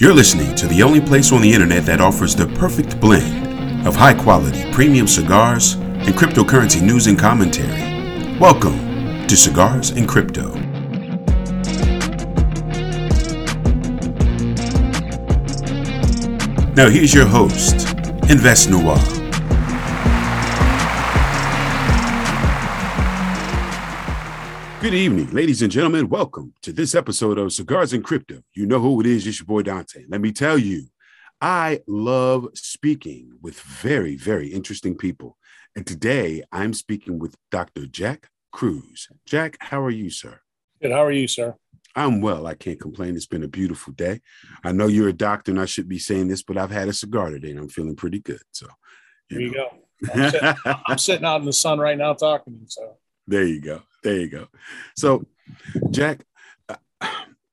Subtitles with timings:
[0.00, 3.94] You're listening to the only place on the internet that offers the perfect blend of
[3.94, 8.38] high quality premium cigars and cryptocurrency news and commentary.
[8.38, 10.54] Welcome to Cigars and Crypto.
[16.72, 17.86] Now, here's your host,
[18.30, 19.19] Invest Noir.
[24.90, 26.08] Good evening, ladies and gentlemen.
[26.08, 28.42] Welcome to this episode of Cigars and Crypto.
[28.54, 29.24] You know who it is.
[29.24, 30.02] It's your boy Dante.
[30.08, 30.88] Let me tell you,
[31.40, 35.38] I love speaking with very, very interesting people.
[35.76, 37.86] And today I'm speaking with Dr.
[37.86, 39.06] Jack Kruse.
[39.24, 40.40] Jack, how are you, sir?
[40.82, 40.90] Good.
[40.90, 41.54] How are you, sir?
[41.94, 42.48] I'm well.
[42.48, 43.14] I can't complain.
[43.14, 44.22] It's been a beautiful day.
[44.64, 46.92] I know you're a doctor and I should be saying this, but I've had a
[46.92, 48.42] cigar today and I'm feeling pretty good.
[48.50, 48.66] So,
[49.28, 49.68] you there you know.
[49.70, 50.12] go.
[50.14, 50.54] I'm sitting,
[50.88, 52.66] I'm sitting out in the sun right now talking to you.
[52.66, 52.96] So,
[53.28, 53.82] there you go.
[54.02, 54.48] There you go.
[54.96, 55.26] So,
[55.90, 56.24] Jack,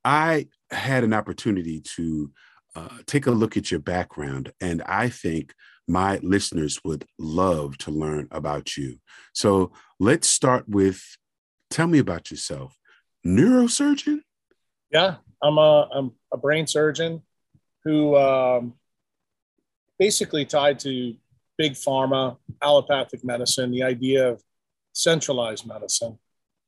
[0.04, 2.32] I had an opportunity to
[2.76, 5.54] uh, take a look at your background, and I think
[5.88, 8.98] my listeners would love to learn about you.
[9.34, 11.04] So, let's start with
[11.70, 12.78] tell me about yourself.
[13.26, 14.20] Neurosurgeon?
[14.92, 17.22] Yeah, I'm a, I'm a brain surgeon
[17.84, 18.74] who um,
[20.00, 21.16] basically tied to
[21.58, 24.42] big pharma, allopathic medicine, the idea of
[24.94, 26.18] centralized medicine.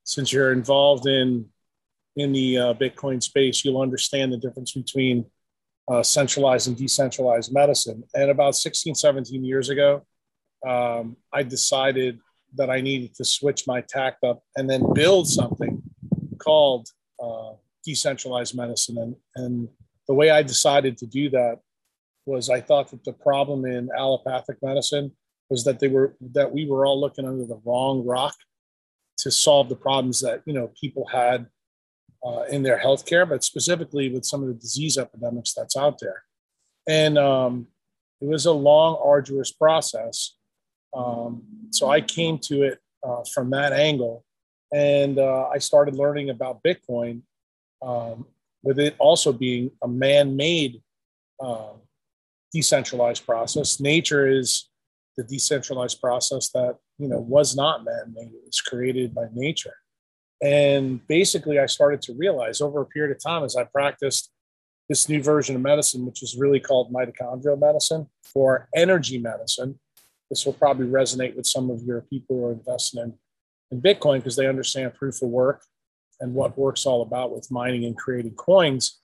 [0.10, 1.46] Since you're involved in
[2.16, 5.24] in the uh, Bitcoin space, you'll understand the difference between
[5.88, 8.04] uh, centralized and decentralized medicine.
[8.16, 10.02] And about 16, 17 years ago,
[10.68, 12.20] um, I decided
[12.56, 15.80] that I needed to switch my tact up and then build something
[16.40, 16.90] called
[17.24, 17.52] uh,
[17.86, 18.98] decentralized medicine.
[18.98, 19.68] And, and
[20.08, 21.60] the way I decided to do that
[22.26, 25.12] was I thought that the problem in allopathic medicine
[25.52, 28.36] was that they were that we were all looking under the wrong rock
[29.20, 31.48] to solve the problems that you know people had
[32.26, 36.24] uh, in their healthcare, but specifically with some of the disease epidemics that's out there.
[36.88, 37.68] And um,
[38.22, 40.36] it was a long, arduous process.
[40.94, 44.26] Um, so I came to it uh, from that angle,
[44.74, 47.22] and uh, I started learning about Bitcoin,
[47.82, 48.26] um,
[48.64, 50.82] with it also being a man-made
[51.40, 51.74] uh,
[52.52, 53.80] decentralized process.
[53.80, 54.70] Nature is
[55.16, 58.28] the decentralized process that you know was not man-made.
[58.34, 59.76] It was created by nature.
[60.42, 64.32] And basically i started to realize over a period of time as i practiced
[64.88, 69.80] this new version of medicine which is really called mitochondrial medicine for energy medicine.
[70.30, 73.14] This will probably resonate with some of your people who are investing in,
[73.72, 75.64] in bitcoin because they understand proof of work
[76.20, 79.00] and what work's all about with mining and creating coins.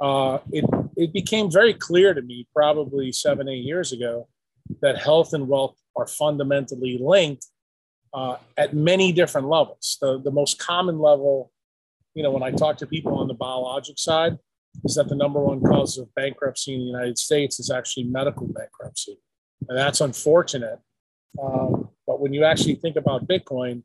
[0.00, 0.64] Uh, it,
[0.96, 4.28] it became very clear to me probably seven eight years ago
[4.82, 7.46] that health and wealth are fundamentally linked
[8.12, 9.98] uh, at many different levels.
[10.00, 11.52] The, the most common level,
[12.14, 14.38] you know, when I talk to people on the biologic side,
[14.84, 18.46] is that the number one cause of bankruptcy in the United States is actually medical
[18.46, 19.18] bankruptcy.
[19.68, 20.78] And that's unfortunate.
[21.42, 23.82] Um, but when you actually think about Bitcoin,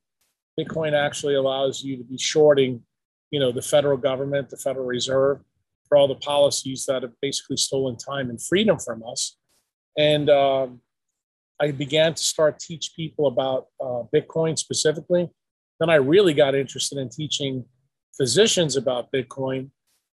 [0.59, 2.83] Bitcoin actually allows you to be shorting,
[3.31, 5.39] you know, the federal government, the Federal Reserve,
[5.87, 9.37] for all the policies that have basically stolen time and freedom from us
[9.97, 10.79] and um,
[11.61, 15.29] I began to start teach people about uh, Bitcoin specifically.
[15.79, 17.65] Then I really got interested in teaching
[18.17, 19.69] physicians about Bitcoin.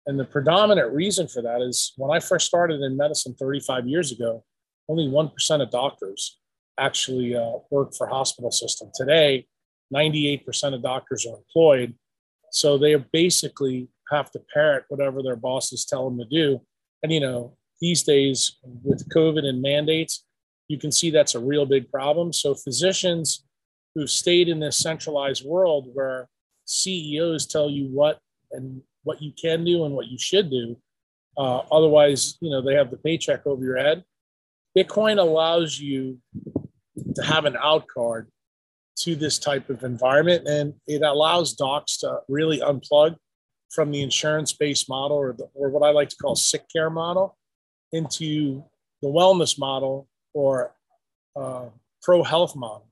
[0.08, 4.12] And the predominant reason for that is when I first started in medicine 35 years
[4.12, 4.44] ago,
[4.90, 6.40] only 1% of doctors
[6.80, 8.90] actually uh, work for hospital system.
[8.96, 9.48] Today,
[9.94, 11.94] 98% of doctors are employed.
[12.52, 16.62] So they basically have to parrot whatever their bosses tell them to do.
[17.04, 20.26] And, you know, these days with COVID and mandates,
[20.68, 22.34] you can see that's a real big problem.
[22.34, 23.46] So physicians
[23.94, 26.28] who've stayed in this centralized world where
[26.66, 28.20] CEOs tell you what
[28.52, 30.78] and what you can do and what you should do,
[31.38, 34.04] uh, otherwise, you know, they have the paycheck over your head.
[34.78, 36.20] Bitcoin allows you
[37.16, 38.30] to have an out card
[38.98, 43.16] to this type of environment, and it allows docs to really unplug
[43.70, 47.38] from the insurance-based model or, the, or what I like to call sick care model
[47.92, 48.64] into
[49.02, 50.76] the wellness model or
[51.36, 51.66] uh,
[52.04, 52.88] pro health model.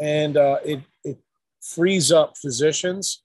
[0.00, 1.18] And uh, it, it
[1.60, 3.22] frees up physicians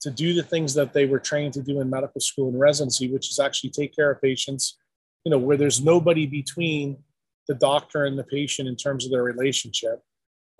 [0.00, 3.12] to do the things that they were trained to do in medical school and residency,
[3.12, 4.78] which is actually take care of patients,
[5.24, 6.96] you know, where there's nobody between
[7.46, 10.00] the doctor and the patient in terms of their relationship.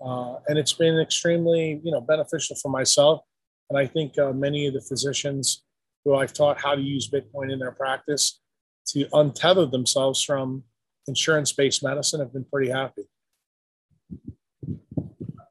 [0.05, 3.21] Uh, and it's been extremely, you know, beneficial for myself.
[3.69, 5.63] And I think uh, many of the physicians
[6.03, 8.39] who I've taught how to use Bitcoin in their practice
[8.87, 10.63] to untether themselves from
[11.07, 13.03] insurance based medicine have been pretty happy.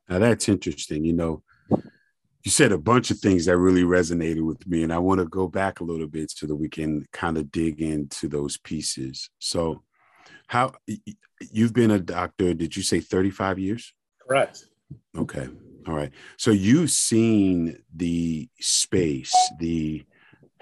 [0.09, 1.05] Now that's interesting.
[1.05, 1.43] You know,
[2.43, 5.21] you you said a bunch of things that really resonated with me, and I want
[5.21, 8.57] to go back a little bit so that we can kind of dig into those
[8.57, 9.29] pieces.
[9.39, 9.83] So,
[10.47, 10.73] how
[11.53, 12.55] you've been a doctor?
[12.55, 13.93] Did you say thirty-five years?
[14.27, 14.65] Correct.
[15.15, 15.47] Okay.
[15.87, 16.11] All right.
[16.39, 20.07] So you've seen the space, the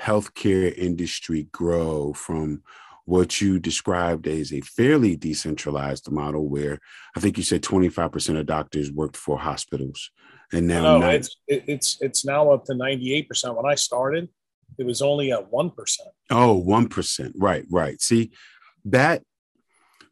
[0.00, 2.62] healthcare industry grow from
[3.06, 6.78] what you described as a fairly decentralized model where
[7.16, 10.10] I think you said 25% of doctors worked for hospitals
[10.52, 13.56] and now no, it's it's it's now up to 98%.
[13.56, 14.28] When I started,
[14.78, 15.72] it was only at 1%.
[16.30, 17.32] Oh, 1%.
[17.36, 18.00] Right, right.
[18.00, 18.30] See,
[18.84, 19.22] that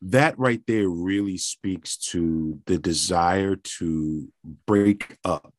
[0.02, 4.28] that right there really speaks to the desire to
[4.66, 5.54] break up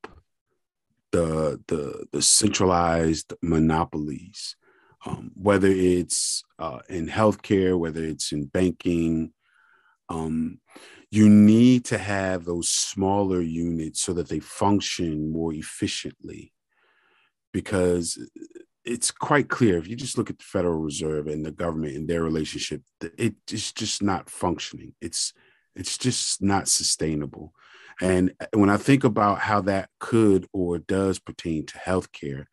[1.12, 4.56] the the the centralized monopolies
[5.06, 9.32] um, whether it's uh, in healthcare, whether it's in banking.
[10.10, 10.60] Um,
[11.12, 16.52] you need to have those smaller units so that they function more efficiently
[17.54, 18.20] because
[18.84, 22.08] it's quite clear if you just look at the federal reserve and the government and
[22.08, 22.82] their relationship
[23.18, 25.34] it is just not functioning it's
[25.76, 27.54] it's just not sustainable
[28.02, 32.46] and when i think about how that could or does pertain to healthcare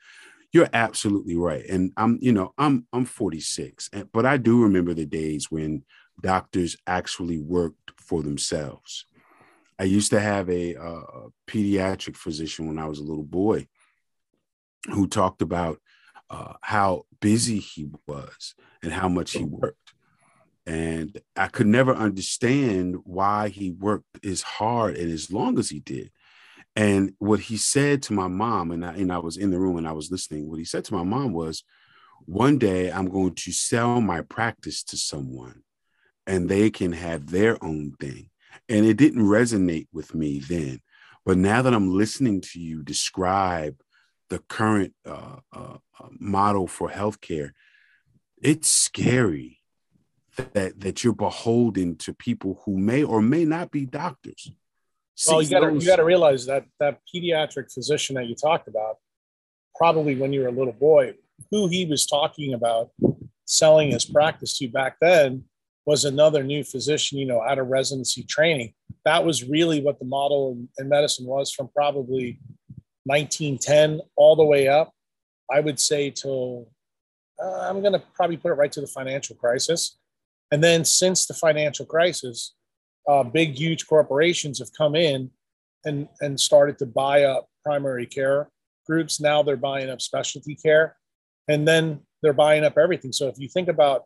[0.53, 1.65] you're absolutely right.
[1.67, 5.85] And I'm, you know, I'm I'm 46, but I do remember the days when
[6.21, 9.07] doctors actually worked for themselves.
[9.79, 13.67] I used to have a, a pediatric physician when I was a little boy
[14.91, 15.81] who talked about
[16.31, 19.95] uh, how busy he was and how much he worked.
[20.67, 25.81] And I could never understand why he worked as hard and as long as he
[25.81, 26.13] did.
[26.75, 29.77] And what he said to my mom, and I, and I was in the room
[29.77, 31.65] and I was listening, what he said to my mom was,
[32.25, 35.63] one day I'm going to sell my practice to someone
[36.27, 38.31] and they can have their own thing.
[38.69, 40.81] And it didn't resonate with me then.
[41.27, 43.77] But now that I'm listening to you describe
[44.31, 47.51] the current uh, uh, uh model for healthcare,
[48.41, 49.59] it's scary
[50.55, 54.51] that, that you're beholden to people who may or may not be doctors
[55.29, 58.69] well, you got to you got to realize that that pediatric physician that you talked
[58.69, 58.97] about,
[59.77, 61.15] probably when you were a little boy,
[61.51, 62.91] who he was talking about
[63.47, 65.45] selling his practice to back then
[65.85, 68.73] was another new physician, you know, out of residency training.
[69.05, 72.39] That was really what the model in, in medicine was from probably
[73.05, 74.93] 1910 all the way up.
[75.51, 76.71] I would say till
[77.43, 79.99] uh, I'm going to probably put it right to the financial crisis.
[80.51, 82.55] And then since the financial crisis,
[83.09, 85.31] uh, big, huge corporations have come in
[85.85, 88.49] and, and started to buy up primary care
[88.87, 89.21] groups.
[89.21, 90.97] Now they're buying up specialty care,
[91.49, 93.13] and then they're buying up everything.
[93.13, 94.05] So if you think about,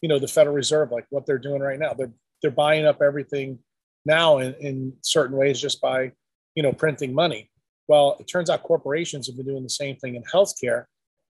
[0.00, 2.12] you know, the Federal Reserve, like what they're doing right now, they're
[2.42, 3.58] they're buying up everything
[4.04, 6.12] now in, in certain ways just by,
[6.54, 7.50] you know, printing money.
[7.88, 10.84] Well, it turns out corporations have been doing the same thing in healthcare.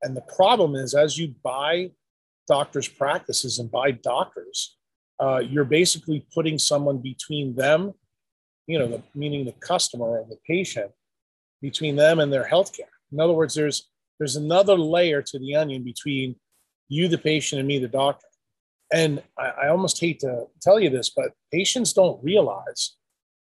[0.01, 1.91] And the problem is, as you buy
[2.47, 4.77] doctors' practices and buy doctors,
[5.19, 7.93] uh, you're basically putting someone between them,
[8.67, 10.91] you know, the, meaning the customer or the patient,
[11.61, 12.91] between them and their healthcare.
[13.11, 16.35] In other words, there's there's another layer to the onion between
[16.89, 18.27] you, the patient, and me, the doctor.
[18.91, 22.95] And I, I almost hate to tell you this, but patients don't realize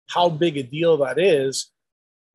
[0.09, 1.71] how big a deal that is.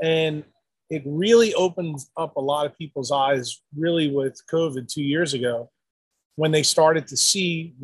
[0.02, 0.44] And
[0.88, 5.70] it really opens up a lot of people's eyes, really, with COVID two years ago,
[6.40, 7.74] when they started to see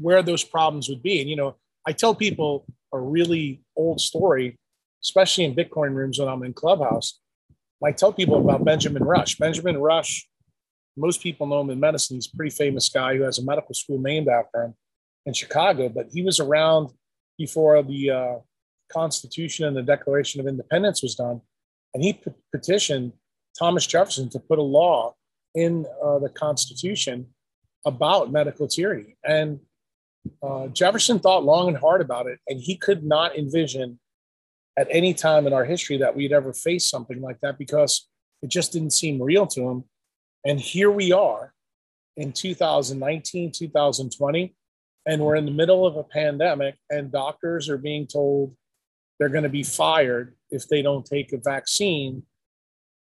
[0.00, 1.20] where those problems would be.
[1.20, 1.56] And, you know,
[1.86, 4.58] I tell people a really old story,
[5.04, 7.20] especially in Bitcoin rooms when I'm in Clubhouse.
[7.84, 9.36] I tell people about Benjamin Rush.
[9.36, 10.26] Benjamin Rush,
[10.96, 12.16] most people know him in medicine.
[12.16, 14.74] He's a pretty famous guy who has a medical school named after him
[15.26, 16.88] in Chicago, but he was around
[17.36, 18.34] before the uh,
[18.90, 21.42] Constitution and the Declaration of Independence was done.
[21.92, 22.18] And he
[22.52, 23.12] petitioned
[23.58, 25.14] Thomas Jefferson to put a law
[25.54, 27.26] in uh, the Constitution
[27.84, 29.16] about medical tyranny.
[29.24, 29.60] And
[30.42, 33.98] uh, Jefferson thought long and hard about it, and he could not envision
[34.78, 38.08] at any time in our history that we'd ever face something like that because
[38.42, 39.84] it just didn't seem real to him.
[40.44, 41.52] And here we are
[42.16, 44.54] in 2019, 2020,
[45.06, 48.54] and we're in the middle of a pandemic, and doctors are being told
[49.18, 52.22] they're going to be fired if they don't take a vaccine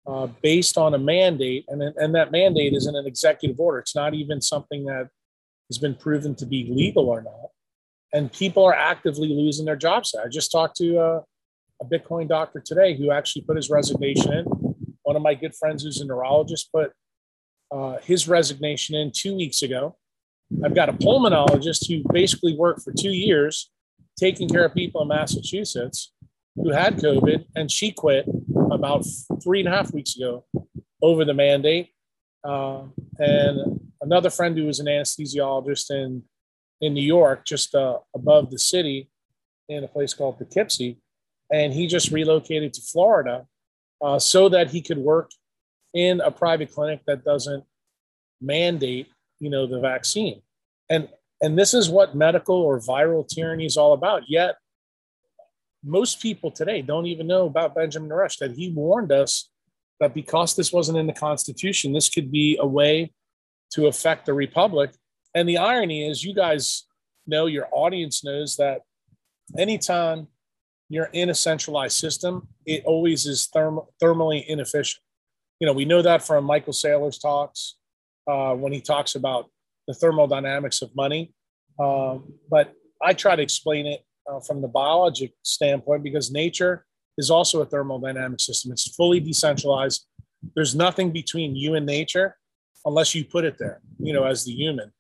[0.08, 3.80] uh, based on a mandate, and, and that mandate is in an executive order.
[3.80, 5.10] It's not even something that
[5.70, 7.50] has been proven to be legal or not.
[8.14, 10.14] And people are actively losing their jobs.
[10.14, 11.18] I just talked to a,
[11.82, 14.46] a Bitcoin doctor today who actually put his resignation in.
[15.04, 16.92] One of my good friends who's a neurologist put
[17.72, 19.96] uh, his resignation in two weeks ago.
[20.66, 23.72] I've got a pulmonologist who basically worked for two years
[24.20, 26.12] taking care of people in Massachusetts
[26.56, 28.26] who had COVID, and she quit
[28.82, 29.06] about
[29.44, 30.44] three and a half weeks ago
[31.04, 31.90] over the mandate.
[32.44, 32.82] Uh,
[33.20, 36.24] and another friend who was an anesthesiologist in,
[36.82, 39.08] in New York, just uh, above the city
[39.70, 40.98] in a place called Poughkeepsie.
[41.54, 43.46] And he just relocated to Florida
[44.02, 45.30] uh, so that he could work
[45.94, 47.64] in a private clinic that doesn't
[48.42, 49.10] mandate,
[49.40, 50.42] you know, the vaccine.
[50.90, 51.08] And
[51.44, 54.24] and this is what medical or viral tyranny is all about.
[54.28, 54.56] Yet
[55.84, 59.50] most people today don't even know about Benjamin Rush, that he warned us
[60.00, 63.14] that because this wasn't in the Constitution, this could be a way
[63.74, 64.92] to affect the Republic.
[65.34, 66.86] And the irony is, you guys
[67.28, 68.82] know, your audience knows that
[69.58, 70.28] anytime
[70.90, 75.02] you're in a centralized system, it always is therm- thermally inefficient.
[75.60, 77.78] You know, we know that from Michael Saylor's talks
[78.28, 79.50] uh, when he talks about
[79.88, 81.34] the thermodynamics of money.
[81.80, 86.86] Um, but I try to explain it uh, from the biologic standpoint because nature
[87.18, 88.72] is also a thermodynamic system.
[88.72, 90.06] It's fully decentralized.
[90.56, 92.38] There's nothing between you and nature
[92.86, 94.92] unless you put it there, you know, as the human.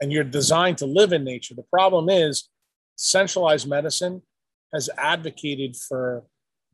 [0.00, 1.54] And you're designed to live in nature.
[1.54, 2.48] The problem is
[2.96, 4.22] centralized medicine
[4.72, 6.24] has advocated for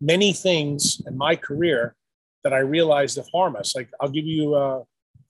[0.00, 1.95] many things in my career
[2.42, 3.76] that I realized have harm us.
[3.76, 4.83] Like I'll give you, uh,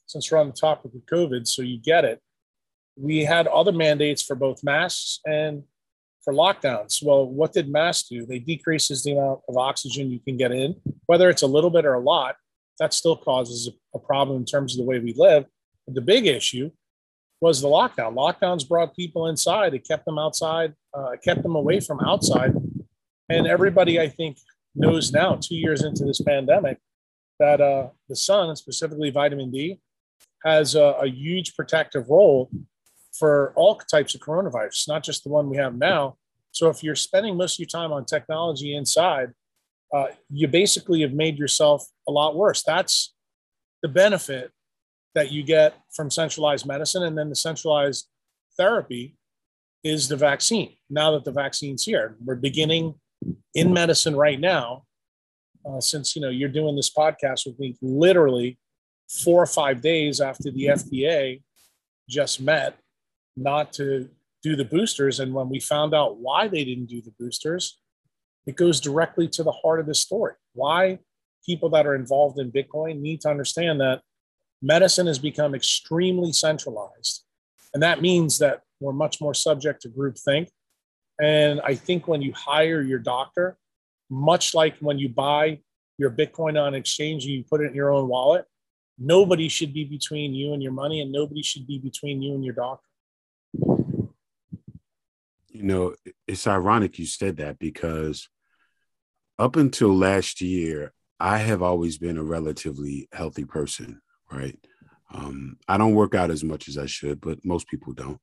[0.06, 2.20] since we're on the topic of COVID, so you get it.
[2.96, 5.64] We had other mandates for both masks and
[6.22, 7.02] for lockdowns.
[7.02, 8.26] Well, what did masks do?
[8.26, 11.84] They decreases the amount of oxygen you can get in, whether it's a little bit
[11.84, 12.36] or a lot.
[12.78, 15.44] That still causes a problem in terms of the way we live.
[15.86, 16.70] But the big issue
[17.40, 18.14] was the lockdown.
[18.14, 19.74] Lockdowns brought people inside.
[19.74, 20.74] It kept them outside.
[20.92, 22.54] Uh, kept them away from outside.
[23.28, 24.38] And everybody, I think,
[24.74, 26.78] knows now, two years into this pandemic,
[27.38, 29.80] that uh, the sun, specifically vitamin D,
[30.44, 32.50] has a, a huge protective role
[33.12, 36.16] for all types of coronavirus, not just the one we have now.
[36.52, 39.30] So if you're spending most of your time on technology inside,
[39.94, 42.62] uh, you basically have made yourself a lot worse.
[42.62, 43.14] That's
[43.82, 44.52] the benefit
[45.14, 47.02] that you get from centralized medicine.
[47.02, 48.08] And then the centralized
[48.56, 49.16] therapy
[49.82, 50.74] is the vaccine.
[50.88, 52.94] Now that the vaccine's here, we're beginning
[53.54, 54.84] in medicine right now.
[55.68, 58.58] Uh, since you know you're doing this podcast with me, literally
[59.10, 61.42] four or five days after the FDA
[62.08, 62.78] just met
[63.36, 64.08] not to
[64.42, 65.20] do the boosters.
[65.20, 67.78] And when we found out why they didn't do the boosters,
[68.46, 70.34] it goes directly to the heart of the story.
[70.54, 70.98] Why
[71.44, 74.02] people that are involved in Bitcoin need to understand that
[74.62, 77.24] medicine has become extremely centralized.
[77.72, 80.48] And that means that we're much more subject to groupthink.
[81.20, 83.58] And I think when you hire your doctor,
[84.08, 85.60] much like when you buy
[85.98, 88.46] your Bitcoin on exchange and you put it in your own wallet,
[88.98, 92.44] nobody should be between you and your money, and nobody should be between you and
[92.44, 92.89] your doctor.
[95.60, 95.94] You know,
[96.26, 98.30] it's ironic you said that because
[99.38, 104.00] up until last year, I have always been a relatively healthy person,
[104.32, 104.58] right?
[105.12, 108.18] Um, I don't work out as much as I should, but most people don't.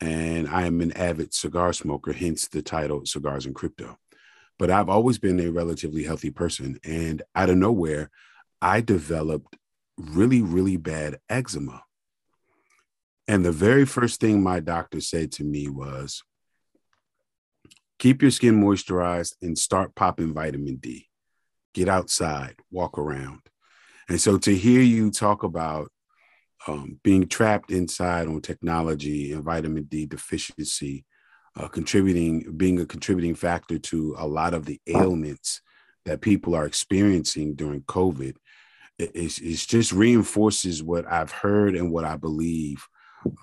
[0.00, 3.98] And I am an avid cigar smoker, hence the title Cigars and Crypto.
[4.58, 6.80] But I've always been a relatively healthy person.
[6.82, 8.10] And out of nowhere,
[8.62, 9.54] I developed
[9.98, 11.82] really, really bad eczema.
[13.28, 16.22] And the very first thing my doctor said to me was
[18.04, 21.08] keep your skin moisturized and start popping vitamin D.
[21.72, 23.40] Get outside, walk around.
[24.10, 25.90] And so to hear you talk about
[26.68, 31.06] um, being trapped inside on technology and vitamin D deficiency,
[31.56, 35.62] uh, contributing, being a contributing factor to a lot of the ailments
[36.04, 38.36] that people are experiencing during COVID,
[38.98, 42.86] it, it, it just reinforces what I've heard and what I believe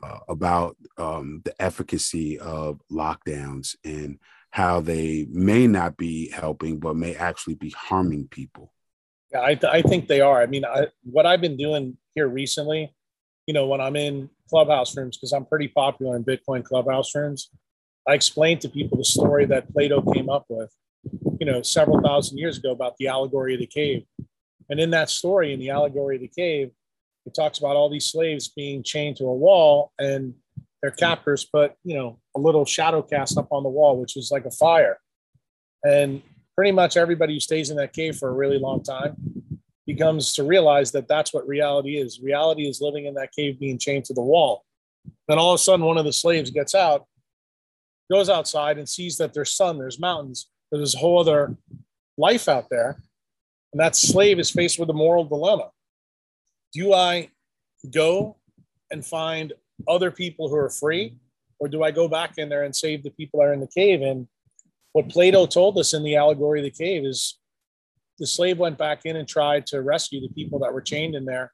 [0.04, 4.20] uh, about um, the efficacy of lockdowns and
[4.52, 8.72] how they may not be helping, but may actually be harming people.
[9.32, 10.42] Yeah, I, th- I think they are.
[10.42, 12.94] I mean, I, what I've been doing here recently,
[13.48, 17.50] you know, when I'm in clubhouse rooms, because I'm pretty popular in Bitcoin clubhouse rooms,
[18.08, 20.70] I explain to people the story that Plato came up with,
[21.40, 24.04] you know, several thousand years ago about the allegory of the cave.
[24.70, 26.72] And in that story, in the allegory of the cave,
[27.26, 30.34] it talks about all these slaves being chained to a wall and
[30.82, 34.32] their captors put, you know, a little shadow cast up on the wall, which is
[34.32, 34.98] like a fire.
[35.84, 36.22] And
[36.56, 39.16] pretty much everybody who stays in that cave for a really long time
[39.86, 42.20] becomes to realize that that's what reality is.
[42.22, 44.64] Reality is living in that cave being chained to the wall.
[45.28, 47.06] Then all of a sudden, one of the slaves gets out,
[48.12, 51.56] goes outside and sees that there's sun, there's mountains, there's a whole other
[52.18, 53.02] life out there.
[53.74, 55.70] And that slave is faced with a moral dilemma
[56.74, 57.30] do I
[57.94, 58.38] go
[58.92, 59.54] and find
[59.88, 61.16] other people who are free,
[61.60, 63.68] or do I go back in there and save the people that are in the
[63.68, 64.02] cave?
[64.02, 64.28] And
[64.94, 67.38] what Plato told us in the allegory of the cave is
[68.18, 71.26] the slave went back in and tried to rescue the people that were chained in
[71.26, 71.54] there.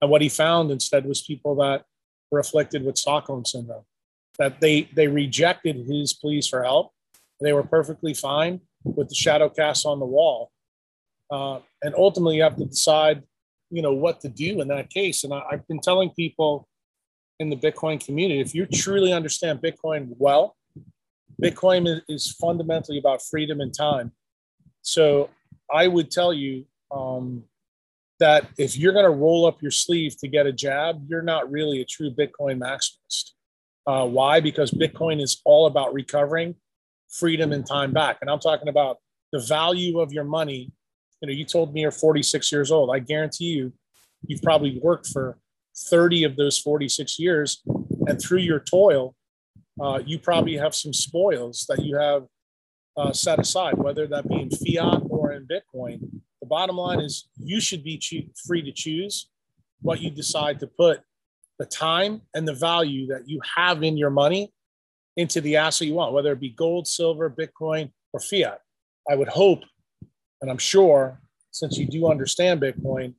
[0.00, 1.84] And what he found instead was people that
[2.30, 3.84] were afflicted with Stockholm syndrome,
[4.38, 6.92] that they, they rejected his pleas for help.
[7.40, 10.50] They were perfectly fine with the shadow cast on the wall.
[11.30, 13.22] Uh, and ultimately, you have to decide,
[13.70, 15.24] you know, what to do in that case.
[15.24, 16.68] And I, I've been telling people
[17.38, 20.56] in the Bitcoin community, if you truly understand Bitcoin well,
[21.42, 24.12] Bitcoin is, fundamentally about freedom and time.
[24.82, 25.28] So
[25.72, 27.44] I would tell you um,
[28.20, 31.50] that if you're going to roll up your sleeve to get a jab, you're not
[31.50, 33.32] really a true Bitcoin maximalist.
[33.86, 34.40] Uh, why?
[34.40, 36.54] Because Bitcoin is all about recovering
[37.08, 38.18] freedom and time back.
[38.20, 38.98] And I'm talking about
[39.32, 40.72] the value of your money.
[41.20, 42.90] You know, you told me you're 46 years old.
[42.92, 43.72] I guarantee you,
[44.26, 45.38] you've probably worked for
[45.76, 47.62] 30 of those 46 years.
[48.06, 49.14] And through your toil,
[49.80, 52.26] uh, you probably have some spoils that you have
[52.96, 56.00] uh, set aside, whether that be in fiat or in Bitcoin.
[56.40, 59.28] The bottom line is you should be cho- free to choose
[59.82, 61.00] what you decide to put
[61.58, 64.52] the time and the value that you have in your money
[65.16, 68.60] into the asset you want, whether it be gold, silver, Bitcoin, or fiat.
[69.08, 69.62] I would hope,
[70.40, 73.14] and I'm sure, since you do understand Bitcoin,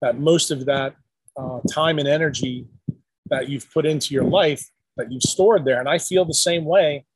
[0.00, 0.94] that most of that
[1.36, 2.66] uh, time and energy
[3.26, 5.80] that you've put into your life that you've stored there.
[5.80, 7.06] And I feel the same way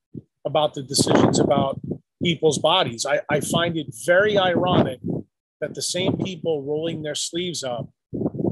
[0.44, 1.80] about the decisions about
[2.23, 3.04] people's bodies.
[3.04, 5.00] I, I find it very ironic
[5.61, 7.88] that the same people rolling their sleeves up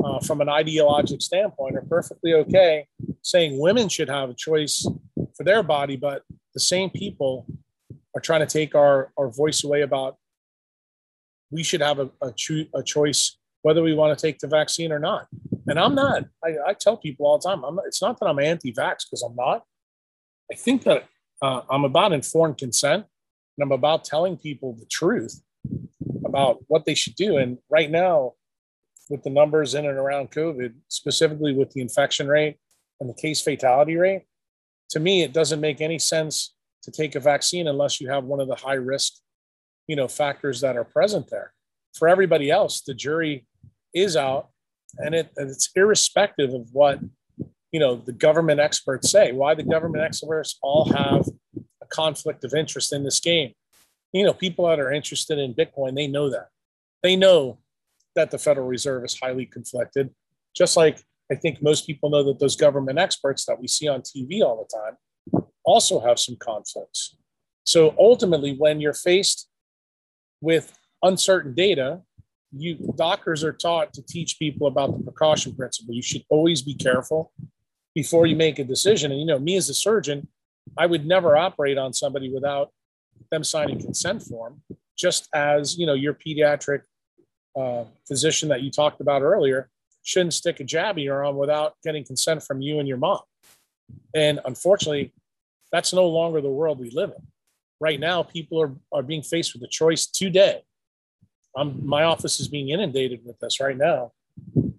[0.04, 2.86] uh, from an ideologic standpoint are perfectly okay
[3.22, 4.86] saying women should have a choice
[5.34, 7.46] for their body, but the same people
[8.14, 10.16] are trying to take our, our voice away about
[11.50, 14.92] we should have a, a, cho- a choice whether we want to take the vaccine
[14.92, 15.26] or not.
[15.66, 18.26] And I'm not, I, I tell people all the time, I'm not, it's not that
[18.26, 19.62] I'm anti vax because I'm not.
[20.52, 21.06] I think that
[21.42, 23.06] uh, I'm about informed consent
[23.56, 25.42] and I'm about telling people the truth
[26.24, 27.38] about what they should do.
[27.38, 28.32] And right now,
[29.10, 32.56] with the numbers in and around COVID, specifically with the infection rate
[33.00, 34.22] and the case fatality rate,
[34.90, 38.40] to me, it doesn't make any sense to take a vaccine unless you have one
[38.40, 39.14] of the high risk,
[39.86, 41.52] you know, factors that are present there.
[41.94, 43.46] For everybody else, the jury
[43.94, 44.48] is out,
[44.98, 47.00] and it it's irrespective of what
[47.72, 49.32] you know the government experts say.
[49.32, 51.28] Why the government experts all have
[51.82, 53.52] a conflict of interest in this game.
[54.12, 56.48] You know, people that are interested in Bitcoin, they know that.
[57.02, 57.58] They know
[58.14, 60.10] that the Federal Reserve is highly conflicted,
[60.56, 64.02] just like I think most people know that those government experts that we see on
[64.02, 67.16] TV all the time also have some conflicts.
[67.64, 69.48] So ultimately, when you're faced
[70.40, 72.02] with uncertain data,
[72.56, 75.94] you doctors are taught to teach people about the precaution principle.
[75.94, 77.32] You should always be careful
[77.94, 79.10] before you make a decision.
[79.10, 80.28] And you know, me as a surgeon,
[80.76, 82.70] I would never operate on somebody without
[83.30, 84.62] them signing consent form.
[84.96, 86.82] Just as you know, your pediatric
[87.56, 89.68] uh, physician that you talked about earlier
[90.02, 93.20] shouldn't stick a jab in your arm without getting consent from you and your mom.
[94.14, 95.12] And unfortunately,
[95.72, 97.26] that's no longer the world we live in.
[97.80, 100.62] Right now, people are, are being faced with a choice today
[101.56, 104.12] I'm, my office is being inundated with this right now.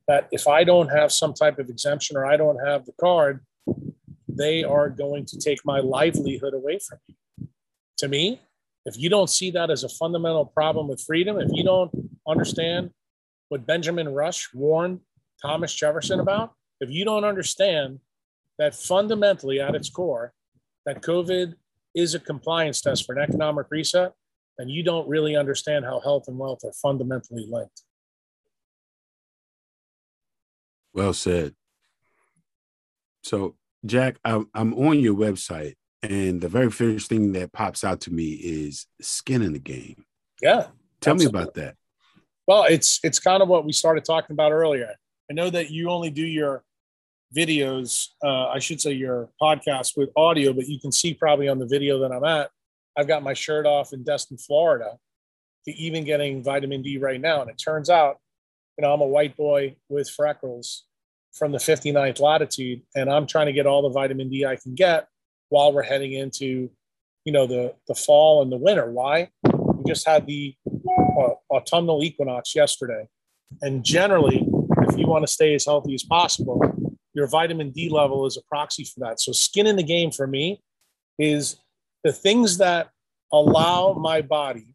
[0.07, 3.45] That if I don't have some type of exemption or I don't have the card,
[4.27, 7.47] they are going to take my livelihood away from me.
[7.99, 8.41] To me,
[8.85, 11.91] if you don't see that as a fundamental problem with freedom, if you don't
[12.27, 12.91] understand
[13.49, 14.99] what Benjamin Rush warned
[15.41, 17.99] Thomas Jefferson about, if you don't understand
[18.59, 20.33] that fundamentally at its core,
[20.85, 21.55] that COVID
[21.95, 24.13] is a compliance test for an economic reset,
[24.57, 27.83] and you don't really understand how health and wealth are fundamentally linked.
[30.93, 31.53] Well said.
[33.23, 38.01] So, Jack, I'm, I'm on your website, and the very first thing that pops out
[38.01, 40.05] to me is skin in the game.
[40.41, 40.67] Yeah.
[41.01, 41.25] Tell absolutely.
[41.25, 41.75] me about that.
[42.47, 44.91] Well, it's it's kind of what we started talking about earlier.
[45.29, 46.63] I know that you only do your
[47.35, 51.59] videos, uh, I should say your podcast with audio, but you can see probably on
[51.59, 52.51] the video that I'm at
[52.97, 54.97] I've got my shirt off in Destin, Florida,
[55.65, 57.41] to even getting vitamin D right now.
[57.41, 58.17] And it turns out,
[58.77, 60.85] you know, I'm a white boy with freckles
[61.33, 64.73] from the 59th latitude, and I'm trying to get all the vitamin D I can
[64.75, 65.07] get
[65.49, 66.69] while we're heading into,
[67.25, 68.89] you know, the the fall and the winter.
[68.89, 69.29] Why?
[69.43, 73.07] We just had the uh, autumnal equinox yesterday,
[73.61, 74.47] and generally,
[74.87, 76.61] if you want to stay as healthy as possible,
[77.13, 79.19] your vitamin D level is a proxy for that.
[79.19, 80.61] So, skin in the game for me
[81.19, 81.57] is
[82.05, 82.91] the things that
[83.33, 84.67] allow my body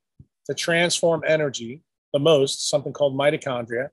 [0.46, 3.88] to transform energy the most, something called mitochondria.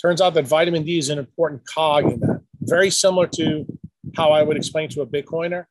[0.00, 2.40] Turns out that vitamin D is an important cog in that.
[2.62, 3.66] Very similar to
[4.16, 5.66] how I would explain to a Bitcoiner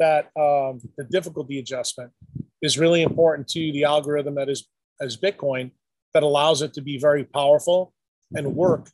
[0.00, 2.10] that um, the difficulty adjustment
[2.60, 4.66] is really important to the algorithm that is
[5.00, 5.70] as Bitcoin
[6.12, 7.94] that allows it to be very powerful
[8.34, 8.90] and work,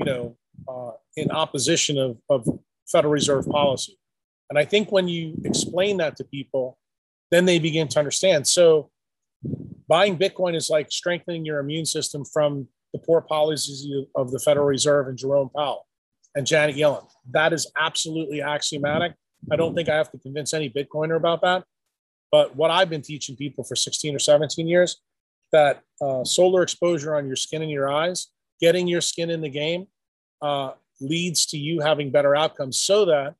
[0.00, 0.36] you know,
[0.68, 2.44] uh, in opposition of, of
[2.90, 3.96] Federal Reserve policy.
[4.50, 6.76] And I think when you explain that to people,
[7.30, 8.46] then they begin to understand.
[8.46, 8.90] So
[9.88, 14.66] buying Bitcoin is like strengthening your immune system from the poor policies of the Federal
[14.66, 15.86] Reserve and Jerome Powell
[16.34, 17.06] and Janet Yellen.
[17.30, 19.14] That is absolutely axiomatic.
[19.50, 21.64] I don't think I have to convince any Bitcoiner about that.
[22.30, 25.00] But what I've been teaching people for 16 or 17 years
[25.52, 28.28] that uh, solar exposure on your skin and your eyes,
[28.60, 29.86] getting your skin in the game,
[30.42, 33.34] uh, leads to you having better outcomes so that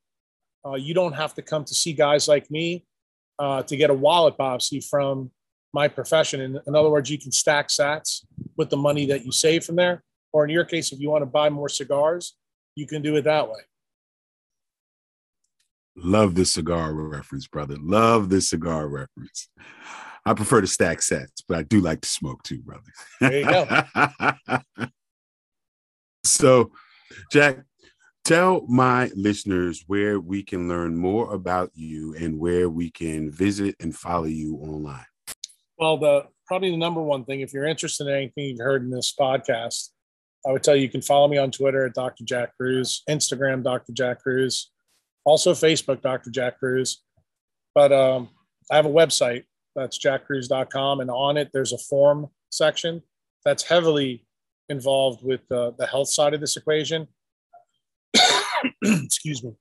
[0.66, 2.84] uh, you don't have to come to see guys like me
[3.38, 5.30] uh, to get a wallet biopsy from
[5.72, 6.40] my profession.
[6.40, 8.24] In, in other words, you can stack sats
[8.56, 10.02] with the money that you save from there.
[10.32, 12.34] Or in your case, if you want to buy more cigars,
[12.74, 13.60] you can do it that way.
[15.96, 17.76] Love the cigar reference, brother.
[17.80, 19.48] Love the cigar reference.
[20.24, 22.92] I prefer to stack sats, but I do like to smoke too, brother.
[23.20, 24.60] There you go.
[26.24, 26.70] so,
[27.32, 27.58] Jack,
[28.28, 33.74] tell my listeners where we can learn more about you and where we can visit
[33.80, 35.06] and follow you online.
[35.78, 38.90] Well, the probably the number one thing, if you're interested in anything you've heard in
[38.90, 39.88] this podcast,
[40.46, 42.22] I would tell you you can follow me on Twitter at Dr.
[42.24, 43.92] Jack Kruse, Instagram Dr.
[43.94, 44.72] Jack Kruse,
[45.24, 46.28] also Facebook Dr.
[46.30, 46.98] Jack Kruse.
[47.74, 48.28] But um,
[48.70, 53.02] I have a website that's jackkruse.com, and on it there's a form section
[53.46, 54.26] that's heavily
[54.68, 57.08] involved with the, the health side of this equation.
[58.84, 59.52] Excuse me.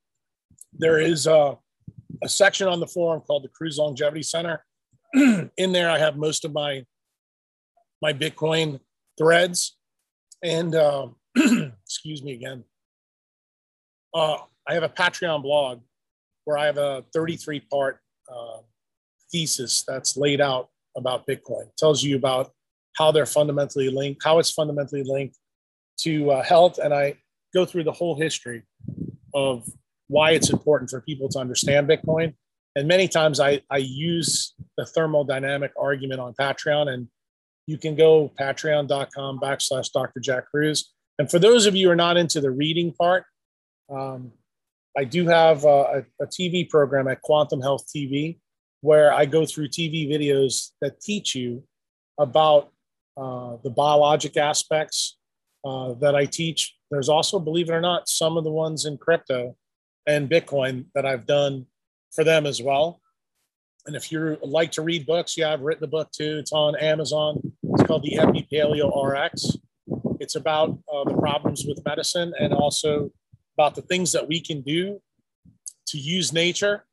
[0.73, 1.57] There is a,
[2.23, 4.63] a section on the forum called the Kruse Longevity Center
[5.13, 6.85] in there, I have most of my
[8.01, 8.79] my Bitcoin
[9.17, 9.77] threads,
[10.43, 12.63] and uh, excuse me again.
[14.13, 15.81] Uh, I have a Patreon blog
[16.45, 17.99] where I have a 33 part
[18.31, 18.57] uh,
[19.31, 21.63] thesis that's laid out about Bitcoin.
[21.63, 22.51] It tells you about
[22.97, 25.37] how they're fundamentally linked, how it's fundamentally linked
[26.01, 27.15] to uh, health, and I
[27.53, 28.63] go through the whole history
[29.37, 29.63] of
[30.07, 32.33] why it's important for people to understand Bitcoin
[32.77, 37.07] and many times I, I use the thermodynamic argument on Patreon, and
[37.65, 40.19] you can go patreon.com backslash Dr.
[40.19, 40.93] Jack Kruse.
[41.17, 43.23] And for those of you who are not into the reading part,
[43.89, 44.31] um,
[44.95, 48.37] I do have a, a, TV program at Quantum Health TV
[48.81, 51.63] where I go through TV videos that teach you
[52.19, 52.71] about
[53.19, 55.16] uh, the biologic aspects
[55.67, 56.75] uh, that I teach.
[56.89, 59.55] There's also, believe it or not, some of the ones in crypto
[60.05, 61.65] and Bitcoin that I've done
[62.13, 63.01] for them as well.
[63.85, 66.37] And if you like to read books, yeah, I've written a book too.
[66.37, 67.41] It's on Amazon.
[67.63, 69.57] It's called the Epi Paleo RX.
[70.19, 73.11] It's about uh, the problems with medicine and also
[73.57, 75.01] about the things that we can do
[75.87, 76.85] to use nature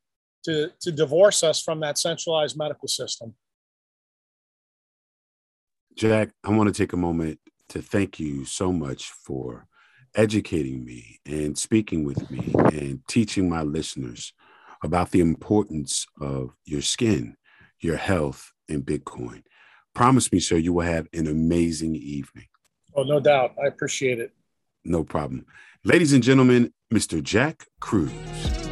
[0.45, 3.35] to, to divorce us from that centralized medical system.
[5.97, 7.39] Jack, I want to take a moment
[7.75, 9.67] to thank you so much for
[10.15, 14.33] educating me and speaking with me and teaching my listeners
[14.85, 17.37] about the importance of your skin,
[17.81, 19.43] your health, and Bitcoin.
[19.93, 22.47] Promise me, sir, you will have an amazing evening.
[22.95, 23.57] Oh, no doubt.
[23.61, 24.31] I appreciate it.
[24.85, 25.45] No problem.
[25.83, 27.21] Ladies and gentlemen, Mr.
[27.21, 28.13] Jack Kruse.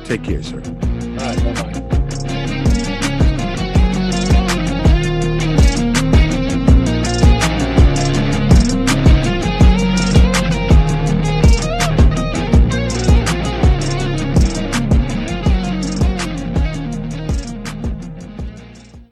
[0.05, 0.63] Take care, sir.
[0.65, 1.57] All right.
[1.57, 2.02] Bye bye.